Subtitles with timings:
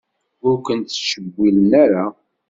[0.47, 2.05] Ur kent-ttcewwilen ara.